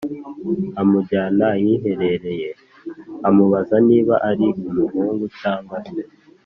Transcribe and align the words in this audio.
amujyana 0.81 1.43
ahiherereye, 1.55 2.49
amubaza 3.27 3.75
niba 3.87 4.15
ari 4.29 4.47
umuhungu, 4.69 5.23
cyangwa 5.39 5.77
se 5.89 6.01